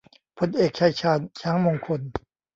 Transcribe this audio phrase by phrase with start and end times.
[0.37, 2.01] พลเอก ชัยชาญ ช้างมงคล